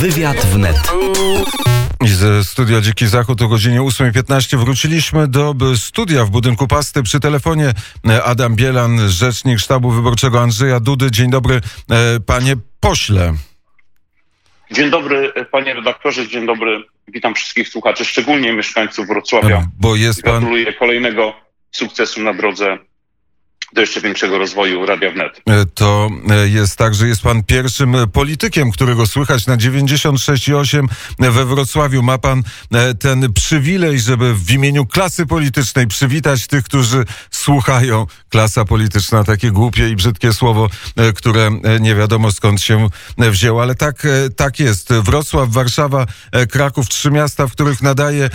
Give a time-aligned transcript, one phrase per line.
[0.00, 0.76] Wywiad wnet.
[2.04, 7.02] I ze studia Dziki Zachód o godzinie 8.15 wróciliśmy do studia w budynku Pasty.
[7.02, 7.72] Przy telefonie
[8.08, 11.10] e, Adam Bielan, rzecznik sztabu wyborczego Andrzeja Dudy.
[11.10, 11.60] Dzień dobry,
[11.90, 13.34] e, panie pośle.
[14.70, 16.84] Dzień dobry, panie redaktorze, dzień dobry.
[17.08, 19.68] Witam wszystkich słuchaczy, szczególnie mieszkańców Wrocławia.
[19.80, 20.32] Bo jest pan...
[20.32, 21.32] Gratuluję kolejnego
[21.70, 22.78] sukcesu na drodze
[23.72, 25.42] do jeszcze większego rozwoju Radia Wnet.
[25.46, 30.86] E, To e, jest tak, że jest pan pierwszym e, politykiem, którego słychać na 96,8
[31.18, 32.02] we Wrocławiu.
[32.02, 32.42] Ma pan
[32.98, 38.06] ten przywilej, żeby w imieniu klasy politycznej przywitać tych, którzy słuchają.
[38.28, 40.70] Klasa polityczna, takie głupie i brzydkie słowo,
[41.16, 41.50] które
[41.80, 42.88] nie wiadomo skąd się
[43.18, 44.92] wzięło, ale tak, tak jest.
[44.92, 46.06] Wrocław, Warszawa,
[46.50, 48.30] Kraków, trzy miasta, w których nadaje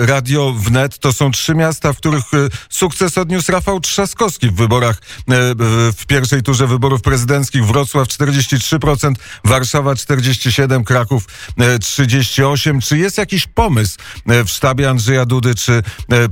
[0.00, 0.98] radio wnet.
[0.98, 2.24] To są trzy miasta, w których
[2.70, 7.64] sukces odniósł Rafał Trzaskowski w wyborach, e, w- pierwszej turze wyborów prezydenckich.
[7.66, 11.24] Wrocław 43%, Warszawa 47%, Kraków
[11.58, 12.80] e, 38%.
[12.88, 15.82] Czy jest jakiś pomysł e, w sztabie Andrzeja Dudy, czy e,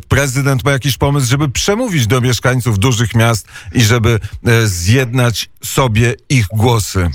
[0.08, 6.14] prezydent ma jakiś pomysł, żeby przemówić do mieszkańców dużych miast i żeby e, zjednać sobie
[6.28, 7.10] ich głosy?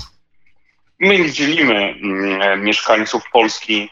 [1.00, 3.88] My nie dzielimy mm, mieszkańców Polski,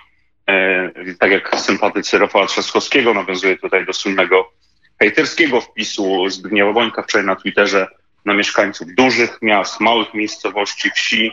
[0.48, 4.52] e, tak jak sympatycy Rafała Trzaskowskiego, nawiązuje tutaj do słynnego
[5.04, 7.86] hejterskiego wpisu Zbigniewa Bońka wczoraj na Twitterze,
[8.24, 11.32] na mieszkańców dużych miast, małych miejscowości, wsi,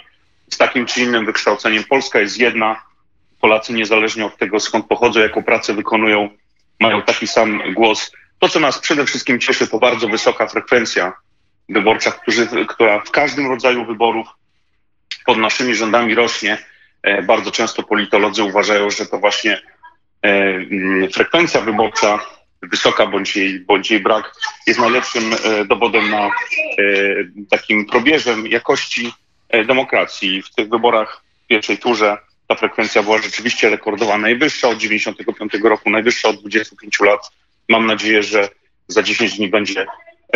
[0.50, 1.84] z takim czy innym wykształceniem.
[1.84, 2.84] Polska jest jedna.
[3.42, 6.30] Polacy niezależnie od tego, skąd pochodzą, jaką pracę wykonują,
[6.80, 8.12] mają taki sam głos.
[8.40, 11.14] To, co nas przede wszystkim cieszy, to bardzo wysoka frekwencja
[11.70, 14.28] wyborcza, którzy, która w każdym rodzaju wyborów
[15.26, 16.58] pod naszymi rządami rośnie.
[17.04, 19.62] E, Bardzo często politolodzy uważają, że to właśnie
[20.22, 22.20] e, frekwencja wyborcza,
[22.62, 24.36] wysoka bądź jej, bądź jej brak,
[24.68, 26.32] jest najlepszym e, dowodem na e,
[27.50, 29.14] takim probierzem jakości
[29.50, 30.42] e, demokracji.
[30.42, 35.90] W tych wyborach w pierwszej turze ta frekwencja była rzeczywiście rekordowa, najwyższa od 95 roku,
[35.90, 37.32] najwyższa od 25 lat.
[37.70, 38.50] Mam nadzieję, że
[38.88, 39.86] za 10 dni będzie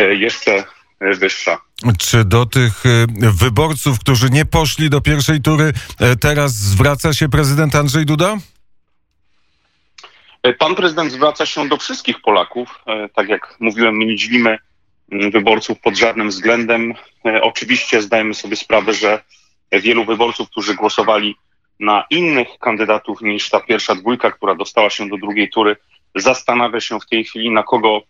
[0.10, 0.64] jeszcze
[1.02, 1.58] wyższa.
[2.00, 2.84] Czy do tych
[3.18, 5.74] wyborców, którzy nie poszli do pierwszej tury,
[6.22, 8.38] teraz zwraca się prezydent Andrzej Duda?
[10.46, 12.80] E, Pan prezydent zwraca się do wszystkich Polaków.
[12.88, 14.58] E, Tak jak mówiłem, my nie dzielimy
[15.12, 16.94] mm, wyborców pod żadnym względem.
[17.26, 19.24] E, Oczywiście zdajemy sobie sprawę, że
[19.72, 21.36] wielu wyborców, którzy głosowali
[21.80, 25.76] na innych kandydatów niż ta pierwsza dwójka, która dostała się do drugiej tury,
[26.16, 28.02] zastanawia się w tej chwili, na kogo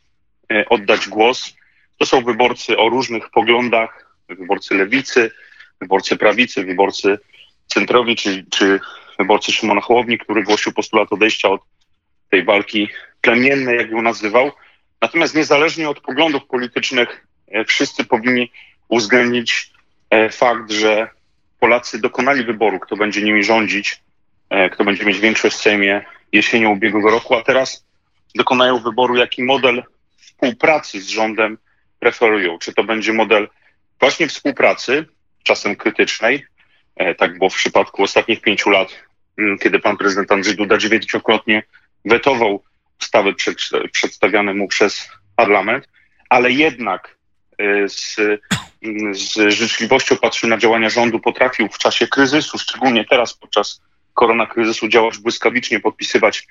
[0.69, 1.53] oddać głos.
[1.97, 5.31] To są wyborcy o różnych poglądach, wyborcy lewicy,
[5.81, 7.19] wyborcy prawicy, wyborcy
[7.68, 8.79] centrowi, czy, czy
[9.19, 11.62] wyborcy Szymona Hołowni, który głosił postulat odejścia od
[12.35, 12.90] tej walki
[13.22, 14.51] plemiennej, jak ją nazywał.
[15.01, 18.51] Natomiast niezależnie od poglądów politycznych, e, wszyscy powinni
[18.88, 19.72] uwzględnić
[20.09, 21.09] e, fakt, że
[21.59, 24.01] Polacy dokonali wyboru, kto będzie nimi rządzić,
[24.50, 27.85] e, kto będzie mieć większość w Sejmie jesienią ubiegłego roku, a teraz
[28.35, 29.84] dokonają wyboru, jaki model
[30.18, 31.57] współpracy z rządem
[32.00, 32.59] preferują.
[32.59, 33.47] Czy to będzie model
[34.00, 35.06] właśnie współpracy,
[35.44, 36.45] czasem krytycznej,
[37.18, 38.90] tak było w przypadku ostatnich pięciu lat,
[39.38, 41.63] mm, kiedy pan prezydent Andrzej Duda dziewięciokrotnie
[42.05, 42.63] wetował
[43.01, 43.57] ustawy przed,
[43.91, 45.89] przedstawiane mu przez parlament,
[46.29, 47.17] ale jednak
[47.57, 48.16] e, z,
[48.81, 53.81] mm, z życzliwością patrzył na działania rządu, potrafił w czasie kryzysu, szczególnie teraz podczas
[54.13, 56.47] koronakryzysu działać błyskawicznie, podpisywać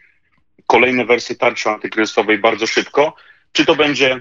[0.67, 3.17] kolejne wersje tarczy antykryzysowej bardzo szybko.
[3.53, 4.21] Czy to będzie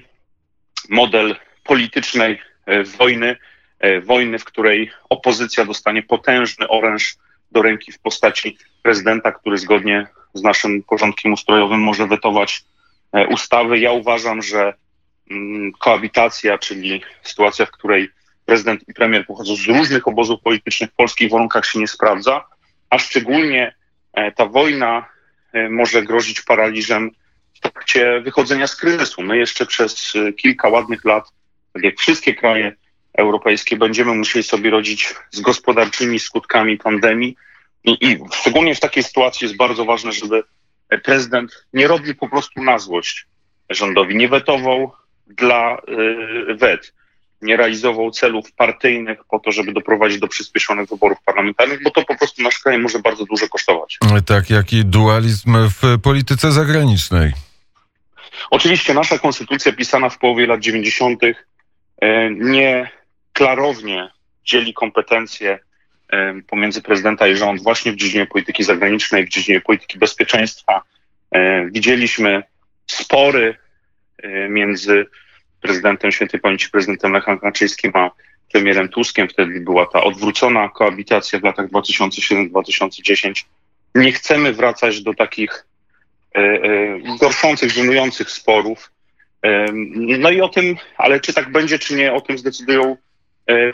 [0.89, 3.37] model politycznej e, wojny,
[4.03, 7.15] wojny, w której opozycja dostanie potężny oręż
[7.51, 12.63] do ręki w postaci prezydenta, który zgodnie z naszym porządkiem ustrojowym może wetować
[13.11, 13.79] e, ustawy.
[13.79, 14.73] Ja uważam, że
[15.31, 18.09] mm, koabitacja, czyli sytuacja, w której
[18.45, 22.45] prezydent i premier pochodzą z różnych obozów politycznych w polskich warunkach się nie sprawdza,
[22.89, 23.75] a szczególnie
[24.13, 25.05] e, ta wojna
[25.53, 27.11] e, może grozić paraliżem
[27.53, 29.21] w trakcie wychodzenia z kryzysu.
[29.21, 31.23] My jeszcze przez kilka ładnych lat,
[31.73, 32.75] tak jak wszystkie kraje
[33.17, 37.35] europejskie, będziemy musieli sobie rodzić z gospodarczymi skutkami pandemii.
[37.83, 40.43] I, I szczególnie w takiej sytuacji jest bardzo ważne, żeby
[41.03, 43.25] prezydent nie robił po prostu na złość
[43.69, 44.91] rządowi, nie wetował
[45.27, 45.77] dla
[46.49, 46.93] y, wet,
[47.41, 52.17] nie realizował celów partyjnych po to, żeby doprowadzić do przyspieszonych wyborów parlamentarnych, bo to po
[52.17, 53.97] prostu nasz kraj może bardzo dużo kosztować.
[54.25, 57.31] Tak jak i dualizm w polityce zagranicznej.
[58.51, 61.23] Oczywiście nasza konstytucja pisana w połowie lat 90.
[61.23, 62.91] e, nie
[63.33, 64.09] klarownie
[64.45, 65.59] dzieli kompetencje
[66.47, 70.81] pomiędzy prezydenta i rząd właśnie w dziedzinie polityki zagranicznej, w dziedzinie polityki bezpieczeństwa.
[71.71, 72.43] Widzieliśmy
[72.87, 73.55] spory
[74.17, 75.05] e, między
[75.61, 78.11] prezydentem świętej pamięci prezydentem Lechem Kaczyńskim, a
[78.51, 79.29] premierem Tuskiem.
[79.29, 83.43] Wtedy była ta odwrócona koabitacja w latach 2007-2010.
[83.95, 85.65] Nie chcemy wracać do takich
[86.35, 88.91] e, e, gorszących, żenujących sporów.
[89.95, 92.97] No i o tym, ale czy tak będzie, czy nie, o tym zdecydują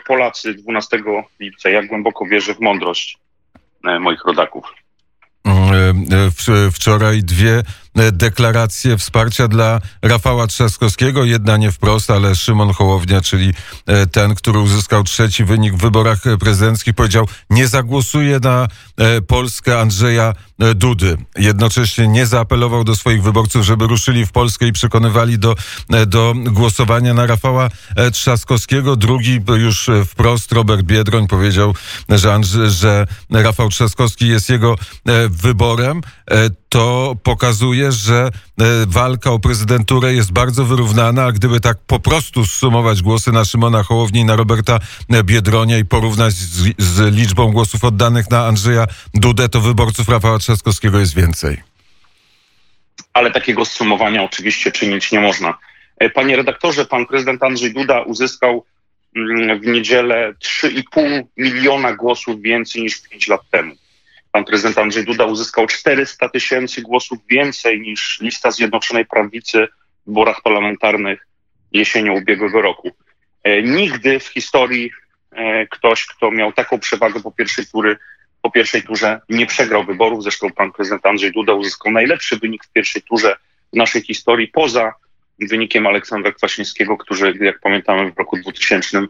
[0.06, 1.02] Polacy 12
[1.40, 1.70] lipca.
[1.70, 3.18] Ja głęboko wierzę w mądrość
[3.84, 4.64] e, moich rodaków.
[5.44, 7.62] Mm, e, Wczoraj dwie e,
[7.94, 11.24] deklaracje wsparcia dla Rafała Trzaskowskiego.
[11.24, 13.54] Jedna nie wprost, ale Szymon Hołownia, czyli
[13.86, 19.20] e, ten, który uzyskał trzeci wynik w wyborach e, prezydenckich, powiedział, nie zagłosuje na e,
[19.20, 21.16] Polskę Andrzeja e, Dudy.
[21.36, 25.56] Jednocześnie nie zaapelował do swoich wyborców, żeby ruszyli w Polskę i przekonywali do,
[25.92, 28.96] e, do głosowania na Rafała e, Trzaskowskiego.
[28.96, 31.74] Drugi już e, wprost, Robert Biedroń, powiedział,
[32.08, 34.74] że, Andrze- że Rafał Trzaskowski jest jego
[35.06, 36.00] e, wyborem.
[36.70, 38.28] To pokazuje, że
[38.60, 43.44] e, walka o prezydenturę jest bardzo wyrównana, a gdyby tak po prostu zsumować głosy na
[43.44, 44.78] Szymona Hołowni i na Roberta
[45.10, 50.38] e, Biedronia i porównać z, z liczbą głosów oddanych na Andrzeja Dudę, to wyborców Rafała
[50.38, 51.56] Trzaskowskiego jest więcej.
[53.12, 55.58] ale takiego zsumowania oczywiście czynić nie można.
[55.98, 58.64] E, Panie redaktorze, pan prezydent Andrzej Duda uzyskał
[59.16, 60.34] mm, w niedzielę
[60.64, 63.74] 3,5 miliona głosów więcej niż 5 lat temu.
[64.32, 69.68] Pan prezydent Andrzej Duda uzyskał 400 tysięcy głosów więcej niż lista Zjednoczonej Prawicy
[70.02, 71.26] w wyborach parlamentarnych
[71.72, 72.90] jesienią ubiegłego roku.
[73.44, 74.90] E, Nigdy w historii
[75.32, 77.96] e, ktoś, kto miał taką przewagę po pierwszej tury,
[78.42, 80.22] po pierwszej turze nie przegrał wyborów.
[80.22, 83.36] Zresztą pan prezydent Andrzej Duda uzyskał najlepszy wynik w pierwszej turze
[83.72, 84.92] w naszej historii, poza
[85.38, 89.06] wynikiem Aleksandra Kwaśniewskiego, który, jak pamiętamy, w roku 2000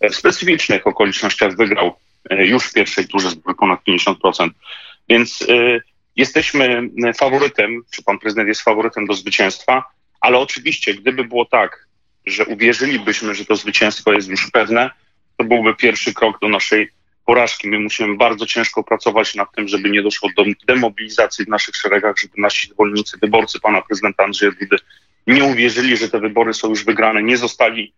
[0.00, 1.92] w specyficznych okolicznościach wygrał e,
[2.30, 4.50] już w pierwszej turze z ponad 50%.
[5.08, 5.82] Więc y,
[6.16, 9.84] jesteśmy faworytem, czy pan prezydent jest faworytem do zwycięstwa,
[10.20, 11.88] ale oczywiście, gdyby było tak,
[12.26, 14.90] że uwierzylibyśmy, że to zwycięstwo jest już pewne,
[15.36, 16.90] to byłby pierwszy krok do naszej
[17.26, 17.68] porażki.
[17.68, 22.16] My musimy bardzo ciężko pracować nad tym, żeby nie doszło do demobilizacji w naszych szeregach,
[22.18, 24.76] żeby nasi zwolennicy, wyborcy pana prezydenta Andrzeja Dudy
[25.26, 27.92] nie uwierzyli, że te wybory są już wygrane, nie zostali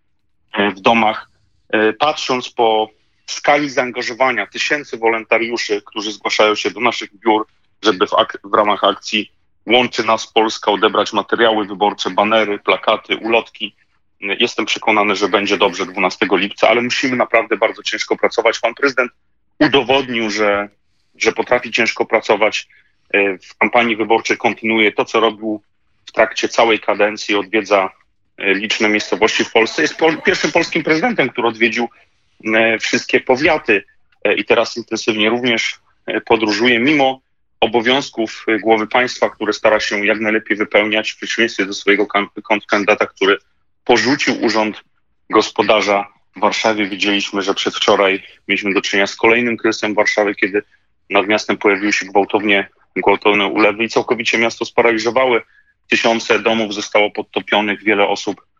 [0.52, 1.31] e, w domach.
[1.69, 2.90] E, Patrząc po
[3.26, 7.46] skali zaangażowania tysięcy wolontariuszy, którzy zgłaszają się do naszych biur,
[7.82, 9.32] żeby w, ak- w ramach akcji
[9.67, 13.75] Łączy Nas Polska odebrać materiały wyborcze, banery, plakaty, ulotki.
[14.20, 18.58] Jestem przekonany, że będzie dobrze 12 lipca, ale musimy naprawdę bardzo ciężko pracować.
[18.58, 19.12] Pan prezydent
[19.61, 20.69] udowodnił, że,
[21.17, 22.69] że potrafi ciężko pracować.
[23.14, 25.62] E, W kampanii wyborczej kontynuuje to, co robił
[26.06, 27.90] w trakcie całej kadencji, odwiedza
[28.38, 29.82] e, liczne miejscowości w Polsce.
[29.82, 31.88] Jest pierwszym polskim prezydentem, który odwiedził
[32.80, 33.84] wszystkie powiaty
[34.24, 37.20] e, i teraz intensywnie również e, podróżuje, mimo
[37.60, 42.28] obowiązków e, głowy państwa, które stara się jak najlepiej wypełniać, w przeciwieństwie do swojego kan-
[42.42, 43.38] kontrkandydata, który
[43.84, 44.84] porzucił urząd
[45.30, 46.86] gospodarza w Warszawie.
[46.86, 50.62] Widzieliśmy, że przedwczoraj mieliśmy do czynienia z kolejnym kryzysem w Warszawie, kiedy
[51.10, 55.42] nad miastem pojawiły się gwałtownie, gwałtowne ulewy i całkowicie miasto sparaliżowały.
[55.90, 58.56] Tysiące domów zostało podtopionych, wiele osób e, e,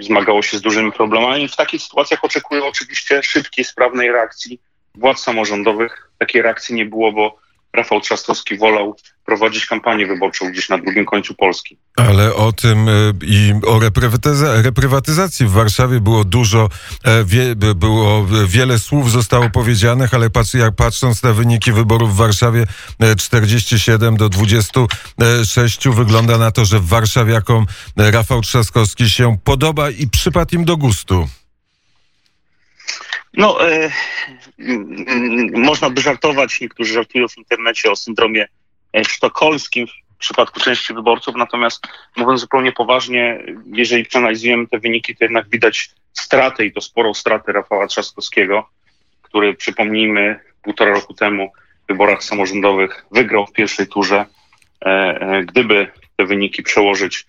[0.00, 1.48] zmagało się z dużymi problemami.
[1.48, 4.60] W takich sytuacjach oczekuję oczywiście szybkiej, sprawnej reakcji
[4.94, 6.10] władz samorządowych.
[6.18, 7.38] Takiej reakcji nie było, bo
[7.76, 11.78] Rafał Trzaskowski wolał prowadzić kampanię wyborczą gdzieś na drugim końcu Polski.
[11.96, 16.68] Ale o tym y, i o reprywatyza- reprywatyzacji w Warszawie było dużo,
[17.04, 22.12] e, wie, by- było wiele słów zostało powiedzianych, ale patrz, jak patrząc na wyniki wyborów
[22.14, 22.66] w Warszawie
[23.00, 27.66] e, 47 do 26 wygląda na to, że warszawiakom
[27.98, 31.28] e, Rafał Trzaskowski się podoba i przypadł im do gustu.
[33.36, 33.90] No, e,
[35.54, 38.48] można by żartować, niektórzy żartują w internecie o syndromie
[38.96, 45.24] e, sztokholmskim w przypadku części wyborców, natomiast mówiąc zupełnie poważnie, jeżeli przeanalizujemy te wyniki, to
[45.24, 48.68] jednak widać stratę i to sporą stratę Rafała Trzaskowskiego,
[49.22, 51.52] który przypomnijmy półtora roku temu
[51.84, 54.26] w wyborach samorządowych wygrał w pierwszej turze.
[54.84, 57.26] E, e, Gdyby te wyniki przełożyć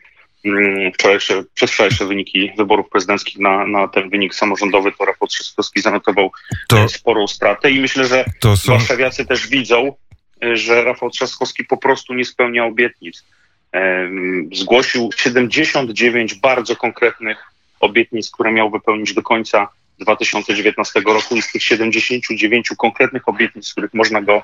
[0.93, 6.31] wczorajsze, przedwczorajsze wyniki wyborów prezydenckich na, na ten wynik samorządowy, to Rafał Trzaskowski zanotował
[6.67, 8.25] To, e, sporą stratę i myślę, że
[8.55, 8.71] są...
[8.71, 9.95] warszawiacy też widzą,
[10.43, 13.23] e, że Rafał Trzaskowski po prostu nie spełnia obietnic.
[13.71, 17.37] Em, Zgłosił 79 bardzo konkretnych
[17.79, 19.67] obietnic, które miał wypełnić do końca
[19.99, 24.43] 2019 roku i z tych 79 konkretnych obietnic, z których można go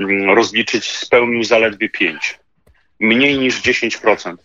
[0.00, 2.38] mm, rozliczyć, spełnił zaledwie 5.
[3.00, 4.36] Mniej niż 10%.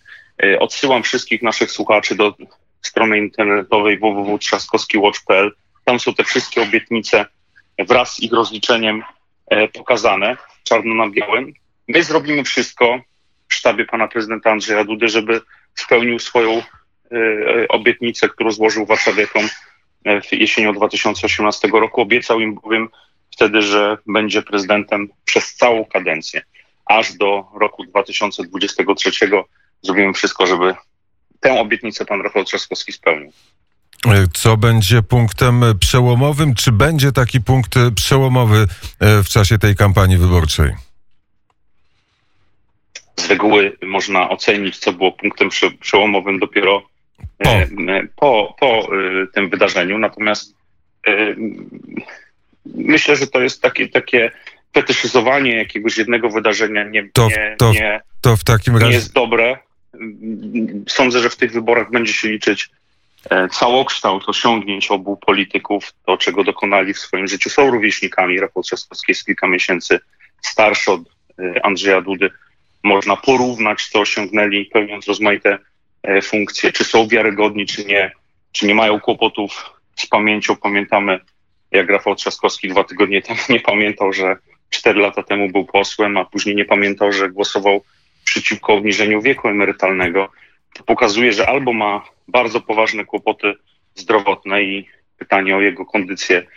[0.43, 2.35] E, Odsyłam wszystkich naszych słuchaczy do
[2.81, 5.51] strony internetowej www.trzaskowskiwatch.pl.
[5.85, 7.25] Tam są te wszystkie obietnice
[7.79, 9.03] wraz z ich rozliczeniem
[9.47, 11.53] e, pokazane czarno na białym.
[11.87, 12.99] My zrobimy wszystko
[13.47, 15.41] w sztabie pana prezydenta Andrzeja Dudy, żeby
[15.75, 16.61] spełnił swoją
[17.69, 19.49] obietnicę, którą złożył warszawiakom
[20.31, 22.01] jesienią 2018 roku.
[22.01, 22.89] Obiecał im bowiem
[23.31, 26.41] wtedy, że będzie prezydentem przez całą kadencję,
[26.85, 29.11] aż do roku 2023.
[29.81, 30.75] Zrobimy wszystko, żeby
[31.39, 33.31] tę obietnicę pan Rafał Trzaskowski spełnił.
[34.33, 36.55] Co będzie punktem przełomowym?
[36.55, 38.67] Czy będzie taki punkt przełomowy
[38.99, 40.73] w czasie tej kampanii wyborczej?
[43.15, 46.83] Z reguły można ocenić, co było punktem przełomowym dopiero
[47.37, 47.51] po,
[48.15, 48.89] po, po
[49.33, 49.97] tym wydarzeniu.
[49.97, 50.53] Natomiast
[52.65, 54.31] myślę, że to jest takie, takie
[54.73, 58.87] fetyszyzowanie jakiegoś jednego wydarzenia nie, to, nie, to, nie, to w takim razie...
[58.87, 59.57] nie jest dobre.
[60.87, 62.69] Sądzę, że w tych wyborach będzie się liczyć
[63.29, 67.49] e, całokształt osiągnięć obu polityków, to czego dokonali w swoim życiu.
[67.49, 68.39] Są rówieśnikami.
[68.39, 69.99] Rafał Trzaskowski jest kilka miesięcy
[70.41, 71.01] starszy od
[71.39, 72.29] e, Andrzeja Dudy.
[72.83, 75.57] Można porównać, co osiągnęli, pełniąc rozmaite
[76.03, 78.11] e, funkcje, czy są wiarygodni, czy nie,
[78.51, 80.55] czy nie mają kłopotów z pamięcią.
[80.55, 81.19] Pamiętamy
[81.71, 84.35] jak Rafał Trzaskowski dwa tygodnie temu nie pamiętał, że
[84.69, 87.83] cztery lata temu był posłem, a później nie pamiętał, że głosował
[88.29, 90.29] przeciwko obniżeniu wieku emerytalnego,
[90.73, 93.53] to pokazuje, że albo ma bardzo poważne kłopoty
[93.95, 96.47] zdrowotne i pytanie o jego kondycję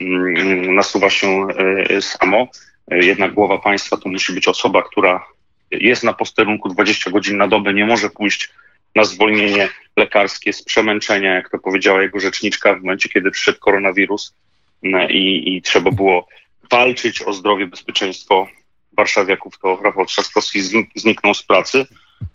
[0.00, 1.46] mm, nasuwa się
[1.88, 2.48] e, samo.
[2.90, 5.26] Jednak głowa państwa to musi być osoba, która
[5.70, 8.50] jest na posterunku 20 godzin na dobę, nie może pójść
[8.94, 14.34] na zwolnienie lekarskie z przemęczenia, jak to powiedziała jego rzeczniczka w momencie, kiedy przyszedł koronawirus
[15.08, 16.28] i, i trzeba było
[16.70, 18.48] walczyć o zdrowie, bezpieczeństwo
[18.96, 20.60] warszawiaków, to Rafał Trzaskowski
[20.94, 21.86] zniknął z pracy.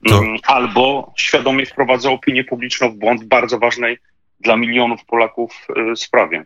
[0.09, 0.17] To...
[0.17, 3.97] Mm, albo świadomie wprowadza opinię publiczną w błąd bardzo ważnej
[4.39, 6.45] dla milionów Polaków y, sprawie.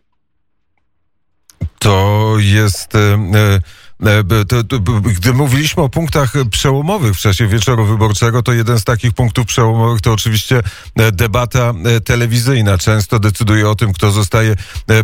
[1.81, 2.95] To jest.
[2.95, 3.61] Y
[4.05, 4.23] E,
[5.13, 10.01] gdy mówiliśmy o punktach przełomowych w czasie wieczoru wyborczego, to jeden z takich punktów przełomowych
[10.01, 10.61] to oczywiście
[10.95, 12.77] e, debata e, telewizyjna.
[12.77, 14.55] Często decyduje o tym, kto zostaje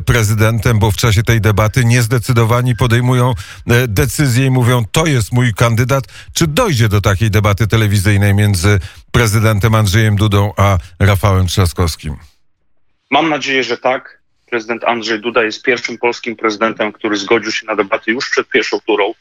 [0.05, 3.33] prezydentem, bo w czasie tej debaty niezdecydowani podejmują
[3.87, 6.03] decyzje i mówią, to jest mój kandydat.
[6.33, 8.79] Czy dojdzie do takiej debaty telewizyjnej między
[9.11, 12.15] prezydentem Andrzejem Dudą a Rafałem Trzaskowskim?
[13.11, 14.16] Mam nadzieję, że tak
[14.49, 18.79] prezydent Andrzej Duda jest pierwszym polskim prezydentem, który zgodził się na debaty już przed pierwszą
[18.79, 19.13] turą.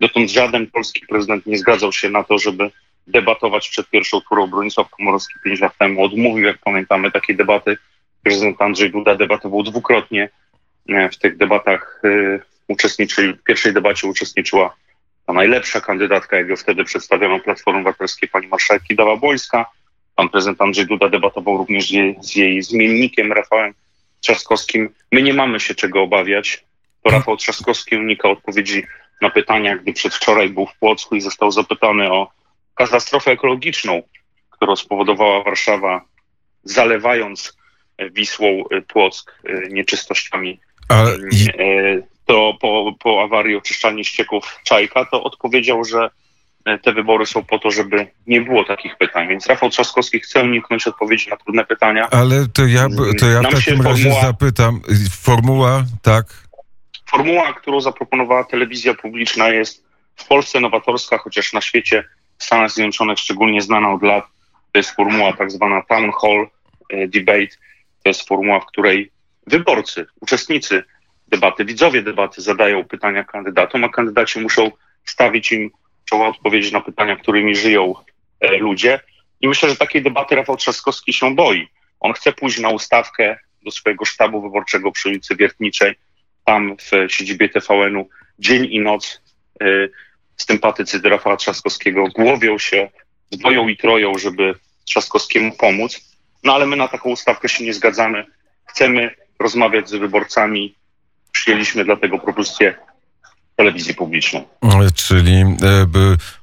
[0.00, 2.70] Dotąd żaden polski prezydent nie zgadzał się na to, żeby
[3.06, 4.46] debatować przed pierwszą turą.
[4.46, 7.76] Bronisław Komorowski pięć lat temu odmówił, jak pamiętamy, takiej debaty.
[8.22, 10.30] Prezydent Andrzej Duda debatował dwukrotnie.
[10.88, 14.74] E, w tych debatach y, uczestniczyli, w pierwszej debacie uczestniczyła
[15.26, 19.64] ta najlepsza kandydatka, jak ją wtedy przedstawiono Platformą Obywatelskiej, pani marszałek Kidawa-Błońska.
[20.16, 23.74] Pan prezydent Andrzej Duda debatował również z jej, z jej zmiennikiem Rafałem
[24.20, 24.94] Trzaskowskim.
[25.12, 26.64] My nie mamy się czego obawiać.
[27.02, 28.82] To Rafał Trzaskowski unika odpowiedzi
[29.20, 32.30] na pytania, gdy przedwczoraj był w Płocku i został zapytany o
[32.74, 34.02] katastrofę ekologiczną,
[34.50, 36.04] którą spowodowała Warszawa,
[36.64, 37.56] zalewając
[38.12, 40.60] Wisłą Płock e, nieczystościami.
[41.58, 46.27] E, to po, po awarii oczyszczalni ścieków Czajka, to odpowiedział, że E,
[46.82, 49.28] te wybory są po to, żeby nie było takich pytań.
[49.28, 52.08] Więc Rafał Trzaskowski chce uniknąć odpowiedzi na trudne pytania.
[52.10, 52.86] Ale to ja,
[53.20, 54.80] to ja w takim razie formuła, zapytam.
[55.20, 56.26] Formuła, tak?
[57.10, 59.84] Formuła, którą zaproponowała telewizja publiczna jest
[60.16, 62.04] w Polsce nowatorska, chociaż na świecie,
[62.38, 64.24] w Stanach Zjednoczonych szczególnie znana od lat.
[64.72, 66.48] To jest formuła tak zwana town hall
[66.90, 67.56] e, debate.
[68.02, 69.10] To jest formuła, w której
[69.46, 70.84] wyborcy, uczestnicy
[71.28, 74.70] debaty, widzowie debaty zadają pytania kandydatom, a kandydaci muszą
[75.04, 75.70] stawić im
[76.08, 77.94] czoła odpowiedzi na pytania, którymi żyją
[78.40, 79.00] e, ludzie.
[79.40, 81.68] I myślę, że takiej debaty Rafał Trzaskowski się boi.
[82.00, 85.94] On chce pójść na ustawkę do swojego sztabu wyborczego przy ulicy Wiertniczej,
[86.44, 89.22] tam w siedzibie TVN-u, dzień i noc
[89.60, 89.66] e,
[90.36, 92.90] sympatycy do Rafała Trzaskowskiego głowią się,
[93.32, 96.00] dwoją i troją, żeby Trzaskowskiemu pomóc.
[96.44, 98.26] No ale my na taką ustawkę się nie zgadzamy.
[98.66, 100.74] Chcemy rozmawiać z wyborcami.
[101.32, 102.74] Przyjęliśmy dlatego propozycję
[103.58, 104.44] telewizji publiczną.
[104.94, 105.46] Czyli e,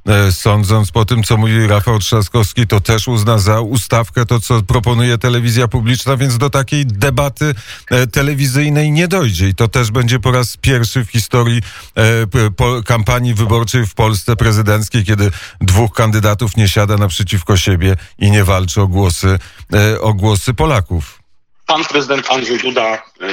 [0.08, 4.62] e, sądząc po tym, co mówi Rafał Trzaskowski, to też uzna za ustawkę to, co
[4.62, 7.56] proponuje telewizja publiczna, więc do takiej debaty
[7.92, 9.50] e, telewizyjnej nie dojdzie.
[9.50, 11.62] I to też będzie po raz pierwszy w historii
[12.86, 15.32] kampanii wyborczej w Polsce prezydenckiej, kiedy
[15.62, 19.40] dwóch kandydatów nie siada naprzeciwko siebie i nie walczy o głosy,
[20.02, 21.25] o głosy Polaków.
[21.68, 23.28] Pan prezydent Andrzej Duda e,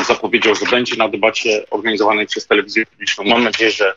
[0.00, 3.24] e, zapowiedział, że będzie na debacie organizowanej przez telewizję publiczną.
[3.24, 3.94] Mam nadzieję, że,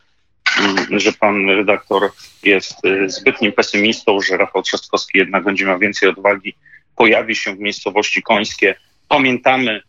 [0.59, 2.11] mm, że pan redaktor
[2.43, 6.53] jest e, zbytnim pesymistą, że Rafał Trzaskowski jednak będzie miał więcej odwagi.
[6.95, 8.75] Pojawi się w miejscowości Końskie.
[9.07, 9.81] Pamiętamy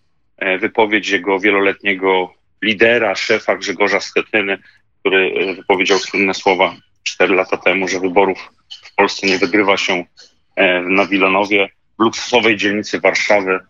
[0.61, 4.59] wypowiedź jego wieloletniego lidera, szefa Grzegorza Schetyny,
[5.01, 8.39] który wypowiedział słynne słowa cztery lata temu, że wyborów
[8.87, 10.05] w Polsce nie wygrywa się
[10.83, 11.69] na Wilanowie
[11.99, 13.61] luksusowej dzielnicy Warszawy,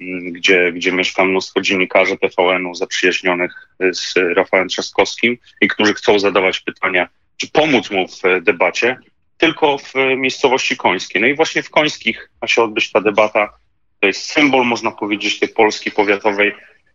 [0.00, 6.60] mm, gdzie, gdzie mieszka mnóstwo dziennikarzy TVN-u zaprzyjaźnionych z Rafałem Trzaskowskim i którzy chcą zadawać
[6.60, 8.98] pytania, czy pomóc mu w debacie,
[9.38, 11.22] tylko w miejscowości Końskiej.
[11.22, 13.52] No i właśnie w Końskich ma się odbyć ta debata.
[14.00, 16.54] To jest symbol, można powiedzieć, tej Polski powiatowej,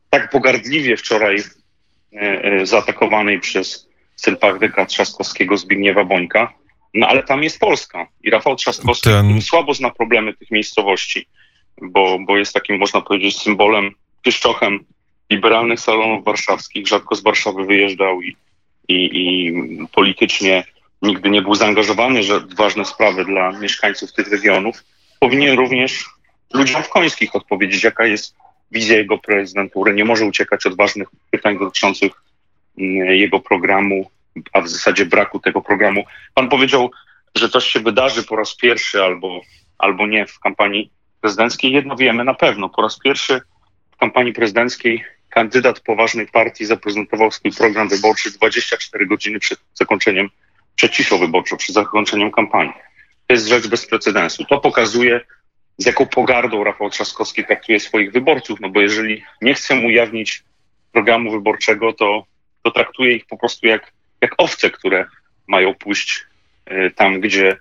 [0.10, 1.38] tak pogardliwie wczoraj
[2.14, 6.54] e, e, zaatakowanej przez sylpardyka Trzaskowskiego Zbigniewa Bońka.
[6.94, 9.42] No ale tam jest Polska i Rafał Trzaskowski Ten...
[9.42, 11.28] słabo zna problemy tych miejscowości,
[11.82, 14.80] bo, bo jest takim, można powiedzieć, symbolem, pieszczochem
[15.30, 16.88] liberalnych salonów warszawskich.
[16.88, 18.36] Rzadko z Warszawy wyjeżdżał i,
[18.88, 19.54] i, i
[19.92, 20.64] politycznie
[21.02, 24.84] nigdy nie był zaangażowany w ważne sprawy dla mieszkańców tych regionów.
[25.20, 26.06] Powinien również
[26.54, 28.36] ludziom w Końskich odpowiedzieć, jaka jest
[28.72, 29.94] wizja jego prezydentury.
[29.94, 32.12] Nie może uciekać od ważnych pytań dotyczących
[32.78, 34.12] mm, jego programu,
[34.54, 36.04] a w zasadzie braku tego programu.
[36.34, 36.92] Pan powiedział,
[37.36, 39.42] że coś się wydarzy po raz pierwszy albo,
[39.78, 41.72] albo nie w kampanii prezydenckiej.
[41.72, 42.70] Jedno wiemy na pewno.
[42.70, 43.42] Po raz pierwszy
[43.92, 50.30] w kampanii prezydenckiej kandydat poważnej partii zaprezentował swój program wyborczy 24 godziny przed zakończeniem,
[50.76, 52.74] przed ciszą wyborczą, przed zakończeniem kampanii.
[53.28, 54.46] To jest rzecz bez precedensu.
[54.46, 55.22] To pokazuje,
[55.78, 60.44] z jaką pogardą Rafał Trzaskowski traktuje swoich wyborców, no bo jeżeli nie chce mu ujawnić
[60.92, 62.26] programu wyborczego, to,
[62.64, 63.92] to traktuje ich po prostu jak
[64.24, 65.06] jak owce, które
[65.48, 66.26] mają pójść
[66.66, 67.58] e, tam, gdzie,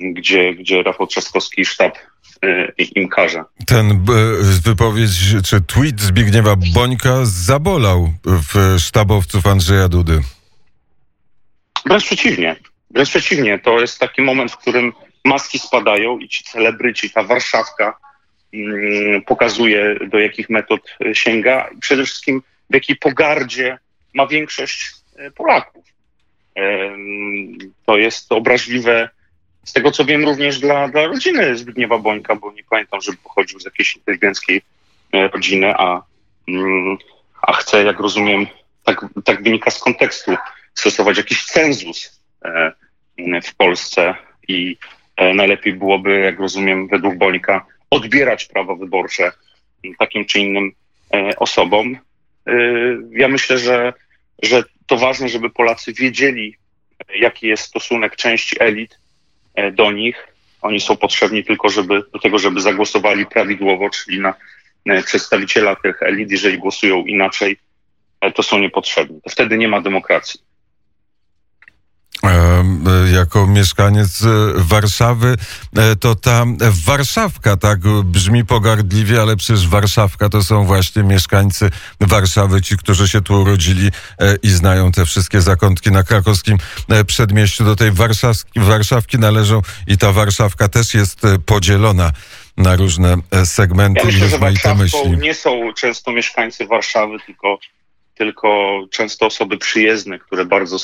[0.00, 1.98] gdzie, gdzie Rafał Trzaskowski i sztab
[2.42, 3.44] e, im każe.
[3.66, 3.96] Ten e,
[4.64, 5.10] wypowiedź
[5.44, 10.20] czy tweet Zbigniewa Bońka zabolał w sztabowców Andrzeja Dudy.
[11.86, 12.56] Wręcz przeciwnie.
[12.90, 13.58] Wręcz przeciwnie.
[13.58, 14.92] To jest taki moment, w którym
[15.24, 17.98] maski spadają i ci celebryci, ta Warszawka
[18.54, 20.80] mm, pokazuje, do jakich metod
[21.12, 23.78] sięga i przede wszystkim w jakiej pogardzie
[24.14, 24.90] ma większość
[25.36, 25.78] Polaków.
[27.86, 29.08] To jest obraźliwe
[29.68, 33.60] z tego, co wiem, również dla, dla rodziny Zbigniewa Bońka, bo nie pamiętam, żeby pochodził
[33.60, 34.62] z jakiejś inteligenckiej
[35.12, 36.02] e, rodziny, a,
[36.48, 36.98] mm,
[37.42, 38.46] a chce, jak rozumiem,
[38.84, 40.36] tak, tak wynika z kontekstu,
[40.74, 42.72] stosować jakiś cenzus e,
[43.42, 44.14] w Polsce
[44.48, 44.76] i
[45.16, 49.32] e, najlepiej byłoby, jak rozumiem, według Bońka, odbierać prawo wyborcze
[49.98, 50.72] takim czy innym
[51.36, 51.96] osobom.
[53.10, 53.92] Ja myślę, że,
[54.42, 56.56] że to ważne, żeby Polacy wiedzieli,
[57.14, 58.98] jaki jest stosunek części elit
[59.54, 60.28] e, do nich.
[60.62, 64.34] Oni są potrzebni tylko żeby, do tego, żeby zagłosowali prawidłowo, czyli na
[64.86, 66.30] e, przedstawiciela tych elit.
[66.30, 67.56] Jeżeli głosują inaczej,
[68.20, 69.20] e, to są niepotrzebni.
[69.22, 70.40] To wtedy nie ma demokracji.
[72.24, 72.64] E,
[73.12, 74.26] jako mieszkaniec e,
[74.56, 75.36] Warszawy,
[75.76, 76.44] e, to ta
[76.86, 83.20] Warszawka tak brzmi pogardliwie, ale przecież Warszawka to są właśnie mieszkańcy Warszawy, ci, którzy się
[83.20, 83.90] tu urodzili
[84.42, 86.58] i znają te wszystkie zakątki na krakowskim
[87.06, 87.64] przedmieściu.
[87.64, 92.12] Do tej Warszawki, Warszawki należą i ta Warszawka też jest podzielona
[92.56, 95.18] na różne segmenty ja myślę, i rozmaite myśli.
[95.18, 97.58] nie są często mieszkańcy Warszawy, tylko,
[98.14, 98.48] tylko
[98.90, 100.78] często osoby przyjezdne, które bardzo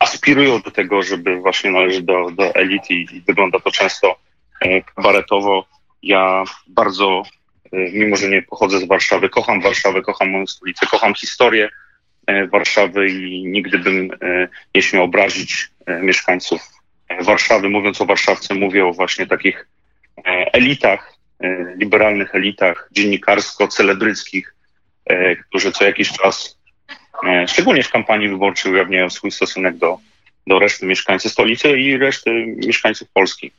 [0.00, 4.16] aspirują do tego, żeby właśnie należeć do, do elity i wygląda to często
[4.60, 5.66] e, kabaretowo.
[6.02, 7.22] Ja bardzo,
[7.72, 11.68] e, mimo że nie pochodzę z Warszawy, kocham Warszawę, kocham moją stolicę, kocham historię
[12.26, 14.10] e, Warszawy i nigdy bym
[14.74, 15.70] nie śmiał obrazić
[16.02, 16.60] mieszkańców
[17.20, 17.68] Warszawy.
[17.68, 19.68] Mówiąc o Warszawce, mówię o właśnie takich
[20.52, 21.14] elitach,
[21.76, 24.54] liberalnych elitach dziennikarsko-celebryckich,
[25.48, 26.63] którzy co jakiś czas E,
[27.46, 29.98] szczególnie w kampanii wyborczej ujawniają swój stosunek do,
[30.46, 32.30] do reszty mieszkańców stolicy i reszty
[32.66, 33.50] mieszkańców Polski.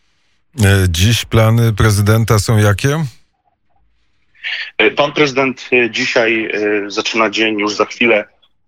[0.65, 3.05] E, dziś plany prezydenta są jakie?
[4.77, 6.51] E, pan prezydent dzisiaj
[6.87, 8.25] zaczyna dzień już za chwilę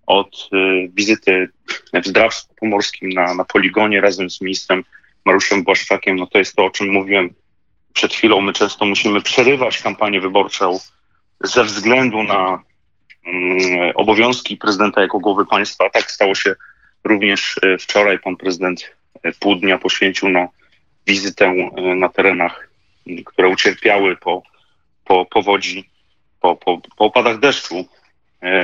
[0.07, 0.49] od
[0.89, 1.49] wizyty
[1.93, 4.83] w Zdrawsku Pomorskim na, na poligonie razem z ministrem
[5.25, 6.15] Mariuszem Błaszczakiem.
[6.15, 7.33] No to jest to, o czym mówiłem
[7.93, 8.41] przed chwilą.
[8.41, 10.79] My często musimy przerywać kampanię wyborczą
[11.43, 12.63] ze względu na
[13.95, 15.89] obowiązki prezydenta jako głowy państwa.
[15.89, 16.55] Tak stało się
[17.03, 18.19] również e, wczoraj.
[18.19, 20.47] Pan prezydent e, pół dnia poświęcił na
[21.07, 22.69] wizytę e, na terenach,
[23.25, 24.43] które ucierpiały po,
[25.05, 25.89] po powodzi,
[26.41, 27.85] po, po, po opadach deszczu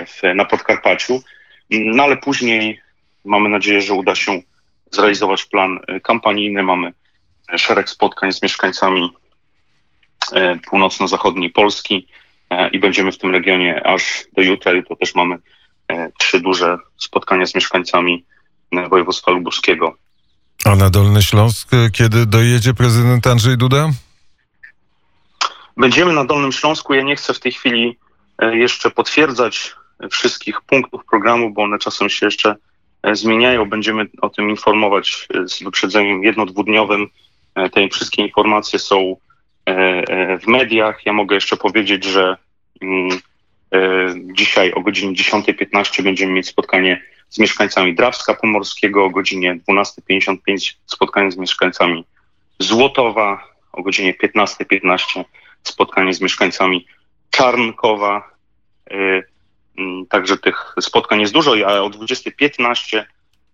[0.07, 1.21] w, na Podkarpaciu.
[1.69, 2.81] No ale później
[3.25, 4.41] mamy nadzieję, że uda się
[4.91, 6.63] zrealizować plan kampanijny.
[6.63, 6.93] Mamy
[7.57, 9.09] szereg spotkań z mieszkańcami
[10.69, 12.07] północno-zachodniej Polski.
[12.59, 14.71] E, i będziemy w tym regionie aż do jutra.
[14.71, 15.37] Jutro też mamy
[15.87, 18.25] e, trzy duże spotkania z mieszkańcami
[18.71, 19.95] e, województwa lubuskiego.
[20.65, 23.89] A na Dolny Śląsk kiedy dojedzie prezydent Andrzej Duda?
[25.77, 26.93] Będziemy na Dolnym Śląsku.
[26.93, 27.97] Ja nie chcę w tej chwili
[28.53, 29.75] jeszcze potwierdzać
[30.11, 32.55] wszystkich punktów programu, bo one czasem się jeszcze
[33.13, 33.65] zmieniają.
[33.65, 37.07] Będziemy o tym informować z wyprzedzeniem jedno-dwudniowym.
[37.71, 39.15] Te wszystkie informacje są
[40.41, 41.05] w mediach.
[41.05, 42.37] Ja mogę jeszcze powiedzieć, że
[43.73, 43.79] e,
[44.33, 51.31] dzisiaj o godzinie 10.15 będziemy mieć spotkanie z mieszkańcami Drawska Pomorskiego, o godzinie 12.55 spotkanie
[51.31, 52.05] z mieszkańcami
[52.59, 55.23] Złotowa, o godzinie 15.15
[55.63, 56.87] spotkanie z mieszkańcami
[57.29, 58.31] Czarnkowa.
[58.91, 59.23] E,
[60.09, 63.03] Także tych spotkań jest dużo, a o 20.15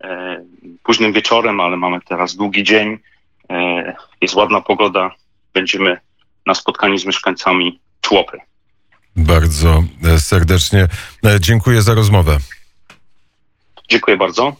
[0.01, 0.45] e,
[0.83, 2.99] późnym wieczorem, ale mamy teraz długi dzień,
[4.21, 5.11] jest ładna pogoda,
[5.53, 5.97] będziemy
[6.45, 8.39] na spotkaniu z mieszkańcami Człopy.
[9.19, 10.87] Bardzo e, serdecznie
[11.25, 12.37] e, dziękuję za rozmowę.
[13.89, 14.55] Dziękuję bardzo.